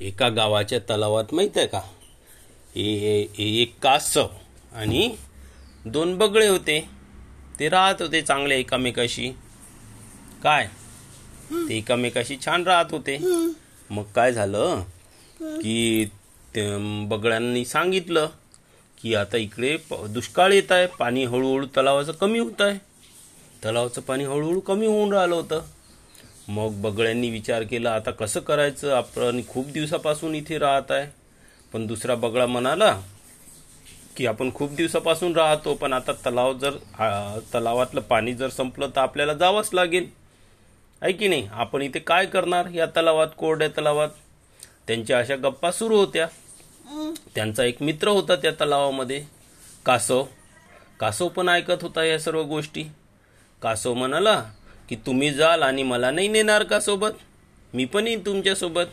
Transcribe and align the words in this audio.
एका 0.00 0.28
गावाच्या 0.28 0.78
तलावात 0.78 1.24
माहीत 1.32 1.50
आहे 1.56 1.66
का? 1.66 1.80
ए- 2.76 3.26
एक 3.38 3.80
कासव 3.82 4.28
आणि 4.72 5.16
दोन 5.84 6.18
बगळे 6.18 6.48
होते. 6.48 6.88
ते 7.60 7.68
राहत 7.68 8.02
होते 8.02 8.22
चांगले 8.22 8.60
एकामेकाशी. 8.60 9.28
काय? 10.42 10.68
ते 11.68 11.76
एकामेकाशी 11.78 12.36
छान 12.44 12.62
राहत 12.64 12.84
होते. 12.90 13.18
मग 13.90 14.02
काय 14.02 14.32
झालं 14.32 14.80
की 15.40 16.06
बगळ्यांनी 17.08 17.64
सांगितलं 17.64 18.28
की 19.02 19.14
आता 19.14 19.36
इकडे 19.36 19.76
प- 19.76 20.06
दुष्काळ 20.06 20.52
येत 20.52 20.72
आहे. 20.72 20.86
पाणी 20.86 21.24
हळूहळू 21.24 21.66
तलावाचं 21.66 22.12
कमी 22.12 22.38
होत 22.38 22.60
आहे. 22.60 22.78
तलावाचं 23.64 24.00
पाणी 24.00 24.24
हळूहळू 24.24 24.60
कमी 24.60 24.86
होऊन 24.86 25.12
राहिलं 25.12 25.34
होतं. 25.34 25.62
मग 26.48 26.80
बगळ्यांनी 26.82 27.30
विचार 27.30 27.62
केला 27.62 27.90
आता 27.94 28.10
कसं 28.10 28.40
करायचं? 28.40 28.92
आपण 28.96 29.40
खूप 29.48 29.66
दिवसापासून 29.66 30.34
इथे 30.34 30.58
राहत 30.58 30.90
आहे. 30.90 31.06
पण 31.72 31.86
दुसरा 31.86 32.14
बगळा 32.14 32.46
म्हणाला 32.46 33.00
की 34.16 34.26
आपण 34.26 34.50
खूप 34.54 34.74
दिवसापासून 34.74 35.36
राहतो 35.36 35.74
पण 35.74 35.92
आता 35.92 36.12
तलाव 36.26 36.52
जर 36.58 36.76
तलावातलं 37.54 38.00
पाणी 38.00 38.34
जर 38.34 38.48
संपलं 38.48 38.88
तर 38.96 39.00
आपल्याला 39.00 39.32
जावंच 39.32 39.70
लागेल. 39.72 40.08
आहे 41.02 41.12
की 41.12 41.28
नाही? 41.28 41.48
आपण 41.52 41.82
इथे 41.82 41.98
काय 41.98 42.26
करणार 42.26 42.68
या 42.74 42.86
तलावात 42.96 43.28
कोरड्या 43.38 43.68
तलावात? 43.68 44.08
त्यांच्या 44.86 45.18
अशा 45.18 45.36
गप्पा 45.36 45.70
सुरू 45.70 45.96
होत्या. 45.96 46.26
त्यांचा 47.34 47.64
एक 47.64 47.82
मित्र 47.82 48.08
होता 48.08 48.36
त्या 48.36 48.50
तलावामध्ये. 48.60 49.22
कासव. 49.86 50.24
कासव 51.00 51.28
पण 51.28 51.48
ऐकत 51.48 51.82
होता 51.82 52.04
या 52.04 52.18
सर्व 52.18 52.42
गोष्टी. 52.42 52.84
कासव 53.62 53.94
म्हणाला 53.94 54.42
की 54.88 54.96
तुम्ही 54.96 55.30
जाल 55.30 55.62
आणि 55.62 55.82
मला 55.82 56.10
नाही 56.10 56.28
नेणार 56.28 56.62
का 56.62 56.80
सोबत? 56.80 57.10
मी 57.74 57.84
पण 57.84 58.06
येईन 58.06 58.20
तुमच्यासोबत. 58.26 58.84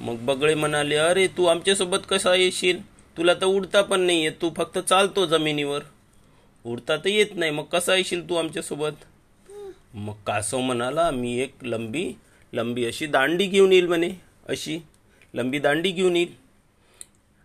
मग 0.00 0.16
बगळे 0.16 0.54
म्हणाले 0.54 0.96
अरे 0.96 1.26
तू 1.26 1.44
आमच्यासोबत 1.44 1.98
कसा 2.08 2.34
येशील? 2.34 2.82
तुला 3.16 3.34
तर 3.34 3.44
उडता 3.44 3.82
पण 3.82 4.00
नाही 4.00 4.24
येत 4.24 4.32
तू 4.42 4.50
फक्त 4.56 4.78
चालतो 4.78 5.26
जमिनीवर. 5.26 5.82
उडता 6.64 6.96
तर 6.96 7.06
येत 7.06 7.26
नाही. 7.34 7.50
मग 7.50 7.62
कसा 7.62 7.94
येशील 7.94 8.28
तू 8.28 8.34
आमच्यासोबत? 8.34 8.92
मग 9.94 10.14
कासव 10.26 10.58
म्हणाला 10.58 11.10
मी 11.10 11.40
एक 11.40 11.54
लंबी 11.62 12.12
लंबी 12.52 12.84
अशी 12.84 13.06
दांडी 13.06 13.46
घेऊन 13.46 13.72
येईल 13.72 13.86
म्हणे 13.86 14.10
अशी. 14.48 14.78
लंबी 15.34 15.58
दांडी 15.58 15.90
घेऊन 15.90 16.16
येईल. 16.16 16.34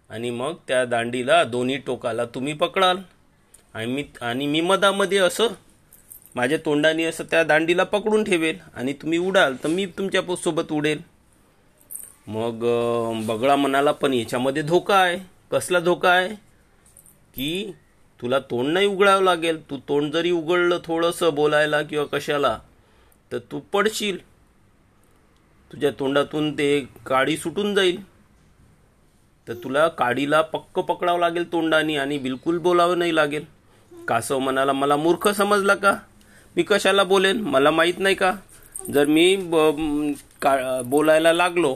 आणि 0.10 0.30
मग 0.30 0.54
त्या 0.68 0.86
दांडीला 0.86 1.44
दोन्ही 1.44 1.78
टोकाला 1.78 2.26
तुम्ही 2.26 2.54
पकडाल. 2.54 2.98
आणि 3.74 3.86
मी 3.86 4.04
आणि 4.22 4.48
मी 4.48 4.62
मधामध्ये 4.62 5.18
असं 5.18 5.48
माझ्या 6.36 6.58
तोंडाने 6.66 7.04
असं 7.04 7.24
त्या 7.32 7.44
दांडीला 7.44 7.84
पकडून 7.84 8.24
ठेवेल 8.24 8.58
आणि 8.76 8.94
तुम्ही 8.94 9.18
उडाल 9.18 9.56
तर 9.64 9.68
मी 9.68 9.86
तुमच्यासोबत 9.86 10.72
उडेल. 10.72 11.02
मग 12.28 12.66
बगळा 13.28 13.56
म्हणाला 13.56 13.92
पण 13.92 14.14
याच्यामध्ये 14.14 14.62
धोका 14.62 14.96
आहे. 14.96 15.18
कसला 15.52 15.80
धोका 15.80 16.10
आहे? 16.10 16.36
की 17.36 17.72
तुला 18.22 18.40
तोंड 18.40 18.68
नाही 18.68 18.88
उघडावं 18.88 19.24
लागेल. 19.24 19.70
तू 19.70 19.78
तोंड 19.78 20.14
जरी 20.14 20.32
उघडलं 20.32 20.80
थोडंसं 20.86 21.34
बोलायला 21.36 21.82
किंवा 21.82 22.06
कशाला 22.06 22.58
तर 23.32 23.38
तू 23.52 23.60
पडशील. 23.74 24.18
तुझ्या 25.72 25.92
तोंडातून 25.92 26.54
ते 26.54 26.80
काडी 27.06 27.38
सुटून 27.38 27.76
जाईल. 27.76 28.02
तर 29.48 29.54
तुला 29.54 29.88
काडीला 29.88 30.42
पक्क 30.42 30.80
पकडावं 30.80 31.20
लागेल 31.20 31.52
तोंडाने 31.52 31.96
आणि 31.96 32.18
बिलकुल 32.18 32.58
बोलावं 32.58 33.00
नाही 33.00 33.16
लागेल. 33.16 33.46
कासव 34.08 34.40
म्हणाला 34.40 34.74
मला 34.74 34.96
मूर्ख 34.96 35.28
समजला 35.28 35.76
का? 35.76 35.94
मी 36.56 36.64
कशाला 36.64 37.04
बोलेन? 37.04 37.42
मला 37.42 37.72
माहीत 37.72 38.00
नाही 38.00 38.16
का? 38.16 38.32
जर 38.94 39.06
मी 39.06 39.36
का 40.42 40.82
बोलायला 40.86 41.34
लागलो 41.34 41.76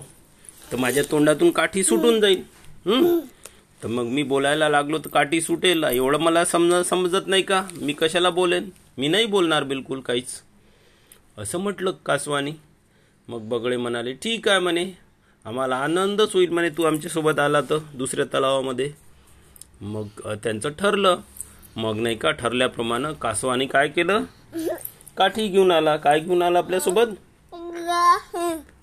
तर 0.71 0.77
माझ्या 0.77 1.03
तोंडातून 1.11 1.51
काठी 1.51 1.83
सुटून 1.83 2.19
जाईल? 2.21 2.41
तर 3.81 3.87
मग 3.87 4.05
मी 4.05 4.23
बोलायला 4.23 4.69
लागलो 4.69 4.97
तर 4.97 5.09
काठी 5.13 5.41
सुटेल. 5.41 5.83
एवढं 5.83 6.19
मला 6.19 6.43
समज 6.45 6.73
समजत 6.89 7.27
नाही 7.27 7.43
का? 7.43 7.61
मी 7.81 7.93
कशाला 7.93 8.29
बोलेन? 8.29 8.69
मी 8.97 9.07
नाही 9.07 9.25
बोलणार 9.25 9.63
बिलकुल 9.63 9.99
काहीच. 10.01 10.41
असं 11.37 11.59
म्हटलं 11.59 11.91
कासवानी. 12.05 12.51
मग 13.27 13.47
बगळे 13.49 13.77
म्हणाले 13.77 14.13
ठीक 14.13 14.47
आहे 14.49 14.59
म्हणे. 14.59 14.85
आम्हाला 15.45 15.75
आनंदच 15.75 16.33
होईल 16.33 16.49
म्हणे 16.49 16.69
तू 16.69 16.83
आमच्यासोबत 16.83 17.39
आला 17.39 17.61
तर 17.61 17.77
दुसऱ्या 17.93 18.25
तलावामध्ये. 18.33 18.91
मग 19.81 20.07
त्यांचं 20.43 20.69
ठरलं. 20.79 21.19
मग 21.75 21.99
नाही 21.99 22.15
का 22.15 22.31
ठरल्याप्रमाणे 22.31 23.13
कासवाने 23.21 23.65
काय 23.65 23.87
केलं? 23.87 24.23
काठी 25.17 25.47
घेऊन 25.47 25.71
आला. 25.71 25.97
काय 25.97 26.19
घेऊन 26.19 26.41
आला 26.41 26.57
आपल्यासोबत? 26.57 27.07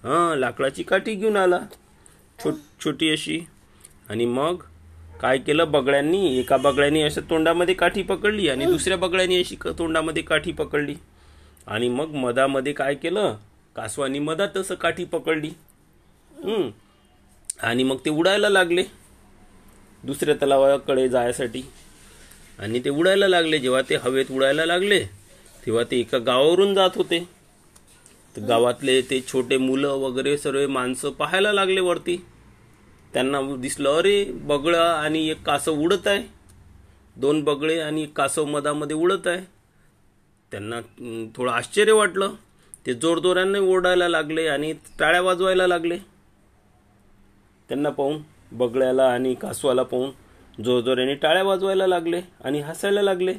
हां 0.05 0.37
लाकडाची 0.37 0.83
काठी 0.83 1.15
घेऊन 1.15 1.37
आला. 1.37 1.59
छोट 2.45 2.55
छोटी 2.85 3.11
अशी. 3.11 3.41
आणि 4.09 4.25
मग 4.25 4.55
काय 5.21 5.39
केलं? 5.39 5.71
बगड्यांनी 5.71 6.39
एका 6.39 6.57
बगड्याने 6.57 7.03
असं 7.03 7.21
तोंडामध्ये 7.21 7.75
काठी 7.75 8.03
पकडली 8.03 8.49
आणि 8.49 8.65
दुसऱ्या 8.65 8.99
बगड्याने 8.99 9.41
अशी 9.41 9.57
तोंडामध्ये 9.65 10.23
काठी 10.23 10.53
पकडली. 10.53 10.95
आणि 11.67 11.89
मग 11.89 12.11
मधामध्ये 12.15 12.73
काय 12.73 12.95
केलं? 12.95 13.37
कासवानी 13.77 14.19
मधात 14.19 14.57
असं 14.57 14.75
काठी 14.75 15.05
पकडली. 15.05 15.51
हम्म. 16.45 16.71
आणि 17.63 17.83
मग 17.83 17.97
ते 18.05 18.11
उडायला 18.11 18.49
लागले. 18.49 18.85
दुसऱ्या 20.05 20.35
तलावाकडे 20.35 21.09
जायसाठी. 21.09 21.63
आणि 22.59 22.81
ते 22.81 22.91
उडायला 22.91 23.29
लागले. 23.29 23.59
जेव्हा 23.59 23.83
ते 23.83 23.97
हवेत 23.97 24.27
उडायला 24.31 24.67
लागले 24.67 25.24
तेव्हा 25.67 25.85
ते 25.85 26.01
एका 26.01 26.19
गावावरून 26.19 26.75
जात 26.75 26.91
होते. 26.95 27.29
तर 28.37 28.43
गावातले 28.43 29.01
ते 29.03 29.21
छोटे 29.21 29.57
मुलं 29.57 29.89
वगैरे 29.89 30.37
सर्व 30.39 30.69
माणसं 30.69 31.11
पाहायला 31.11 31.53
लागले 31.53 31.81
वरती. 31.81 32.17
त्यांना 33.13 33.41
दिसलं 33.57 33.99
अरे 33.99 34.25
बगळा 34.25 34.85
आणि 34.93 35.29
एक 35.29 35.43
कासव 35.43 35.73
उडत 35.73 36.07
आहे. 36.07 36.23
दोन 37.17 37.45
बगळे 37.45 37.81
आणि 37.81 38.03
एक 38.03 38.13
कासव 38.13 38.45
मधामध्ये 38.45 38.97
उडत 38.97 39.27
आहे. 39.27 39.41
त्यांना 40.53 40.81
थोडं 41.37 41.51
आश्चर्य 41.51 41.93
वाटलं. 41.93 42.35
ते 42.87 42.95
जोरजोराने 42.95 43.59
ओरडायला 43.59 44.09
लागले 44.09 44.47
आणि 44.47 44.73
टाळ्या 44.99 45.21
वाजवायला 45.23 45.67
लागले. 45.67 45.99
त्यांना 47.69 47.91
पाहून 47.91 48.23
बगळ्याला 48.53 49.05
आणि 49.13 49.35
कासवाला 49.35 49.83
पाहून 49.83 50.11
जोरदोऱ्याने 50.65 51.15
टाळ्या 51.15 51.43
वाजवायला 51.43 51.87
लागले 51.87 52.21
आणि 52.45 52.61
हसायला 52.61 53.03
लागले. 53.03 53.35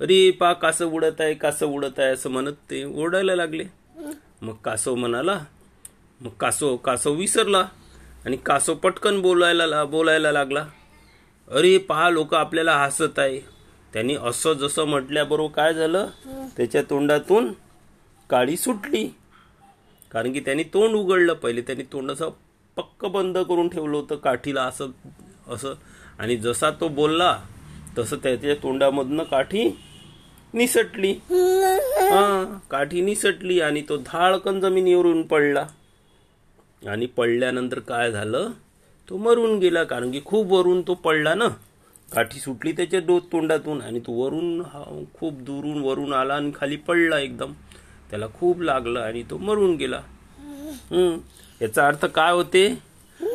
अरे 0.00 0.30
पा 0.30 0.52
कासव 0.52 0.90
उडत 0.92 1.20
आहे 1.20 1.34
कासव 1.34 1.66
उडत 1.66 1.98
आहे 1.98 2.08
असं 2.08 2.30
म्हणत 2.30 2.52
ते 2.52 2.84
ओरडायला 2.84 3.34
लागले. 3.34 3.64
मग 4.42 4.54
कासव 4.54 4.94
म्हणाला 4.94 5.40
मग 6.20 6.30
कासव 6.30 6.76
कासव 6.76 7.12
विसरला 7.12 7.68
आणि 8.24 8.36
कासव 8.36 8.74
पटकन 8.74 9.20
बोलायला 9.22 9.66
ला- 9.66 9.84
बोलायला 9.84 10.32
लागला. 10.32 10.66
अरे 11.50 11.78
पहा 11.78 12.10
लोक 12.10 12.34
आपल्याला 12.34 12.84
हसत 12.84 13.18
आहे. 13.18 13.40
त्यांनी 13.92 14.16
असं 14.24 14.52
जसं 14.52 14.84
म्हटल्याबरोबर 14.84 15.54
काय 15.54 15.74
झालं? 15.74 16.06
त्याच्या 16.56 16.82
तोंडातून 16.82 17.52
काळी 18.30 18.56
सुटली. 18.56 19.08
कारण 20.12 20.32
की 20.32 20.40
त्यांनी 20.40 20.62
तोंड 20.62 20.94
उघडलं. 20.94 21.34
पहिले 21.34 21.60
त्यांनी 21.60 21.84
तोंड 21.92 22.10
असं 22.10 22.28
पक्क 22.76 23.04
बंद 23.04 23.38
करून 23.38 23.68
ठेवलं 23.68 23.96
होतं 23.96 24.16
काठीला 24.16 24.62
असं 24.62 24.86
असं. 25.48 25.74
आणि 26.18 26.36
जसा 26.36 26.70
तो 26.70 26.88
बोलला 26.88 27.42
तसं 27.98 28.16
त्याच्या 28.16 28.54
तोंडामधनं 28.54 29.22
काठी 29.22 29.68
निसटली. 30.54 31.12
हा 31.30 32.58
काठी 32.70 33.00
निसटली 33.00 33.60
आणि 33.60 33.82
तो 33.88 33.96
धाळकन 33.96 34.60
जमिनीवरून 34.60 35.22
पडला. 35.22 35.66
आणि 36.88 37.06
पडल्यानंतर 37.06 37.78
काय 37.78 38.10
झालं? 38.12 38.50
तो 39.08 39.16
मरून 39.16 39.58
गेला 39.58 39.84
कारण 39.84 40.10
की 40.10 40.20
खूप 40.24 40.52
वरून 40.52 40.82
तो 40.82 40.94
पडला 40.94 41.34
ना. 41.34 41.48
काठी 42.12 42.38
सुटली 42.40 42.72
त्याच्या 42.72 43.00
डो 43.00 43.18
तोंडातून 43.20 43.80
आणि 43.80 44.00
तो 44.00 44.12
वरून 44.12 44.62
खूप 45.14 45.32
दुरून 45.40 45.80
वरून 45.82 46.12
आला 46.12 46.34
आणि 46.34 46.50
खाली 46.54 46.76
पडला 46.76 47.18
एकदम. 47.18 47.52
त्याला 48.10 48.26
खूप 48.34 48.62
लागलं 48.62 49.00
आणि 49.00 49.22
तो 49.22 49.38
मरून 49.38 49.76
गेला. 49.76 50.00
हम्म. 50.90 51.16
याचा 51.60 51.86
अर्थ 51.86 52.04
काय 52.04 52.32
होते? 52.32 52.78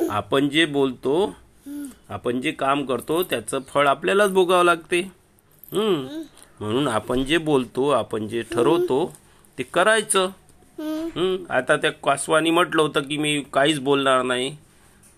आपण 0.10 0.50
जे 0.50 0.66
बोलतो 0.66 1.36
आपण 2.10 2.42
जे 2.42 2.52
काम 2.52 2.84
करतो 2.86 3.22
त्याचं 3.24 3.60
फळ 3.68 3.88
आपल्यालाच 3.88 4.32
भोगावं 4.32 4.64
लागते. 4.66 5.02
म्हणून 5.74 6.88
आपण 6.88 7.24
जे 7.24 7.38
बोलतो 7.38 7.90
आपण 7.90 8.28
जे 8.28 8.42
ठरवतो 8.52 9.06
ते 9.58 9.64
करायचं. 9.64 10.30
हम्म. 10.80 11.36
आता 11.50 11.76
त्या 11.78 11.92
कासवानी 12.04 12.50
म्हटलं 12.50 12.82
होतं 12.82 13.02
की 13.02 13.18
मी 13.18 13.40
काहीच 13.54 13.80
बोलणार 13.80 14.22
नाही 14.24 14.56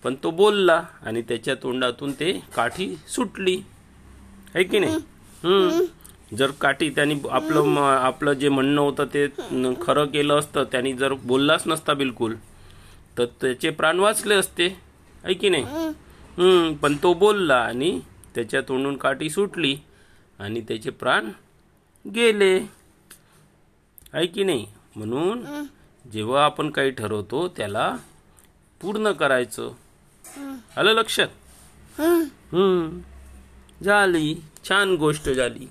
पण 0.04 0.14
तो 0.22 0.30
बोलला 0.30 0.80
आणि 1.02 1.22
त्याच्या 1.22 1.54
तोंडातून 1.54 2.12
ते 2.12 2.32
काठी 2.56 2.94
सुटली. 3.08 3.56
आहे 4.54 4.64
की 4.64 4.78
नाही? 4.78 4.96
हम्म. 5.44 5.84
जर 6.36 6.50
काठी 6.60 6.88
त्यांनी 6.90 7.14
आपलं 7.30 7.80
आपलं 7.80 8.32
जे 8.32 8.48
म्हणणं 8.48 8.80
होतं 8.80 9.04
ते 9.14 9.26
खरं 9.82 10.06
केलं 10.06 10.38
असतं 10.38 10.64
त्यांनी 10.64 10.92
जर 10.92 11.12
बोललाच 11.24 11.66
नसता 11.66 11.94
बिलकुल 11.94 12.34
तर 13.18 13.24
त्याचे 13.40 13.70
प्राण 13.70 13.98
वाचले 13.98 14.34
असते. 14.34 14.66
आहे 15.24 15.34
की 15.34 15.48
नाही? 15.48 15.64
पण 16.82 16.96
तो 17.02 17.12
बोलला 17.14 17.56
आणि 17.56 17.98
त्याच्या 18.34 18.60
तोंडून 18.60 18.96
काठी 18.96 19.30
सुटली 19.30 19.76
आणि 20.38 20.60
त्याचे 20.60 20.90
प्राण 20.90 21.30
गेले. 22.04 22.58
आहे 24.12 24.26
की 24.26 24.44
नाही? 24.44 24.66
म्हणून 24.96 25.44
जेव्हा 26.04 26.44
आपण 26.44 26.70
काही 26.70 26.90
ठरवतो 26.90 27.46
त्याला 27.48 27.96
पूर्ण 28.80 29.12
करायचं. 29.12 29.70
आलं 30.76 30.92
लक्षात. 30.92 31.28
हम्म 32.00 32.98
झाली. 33.84 34.34
छान 34.68 34.94
गोष्ट 34.94 35.28
झाली. 35.30 35.66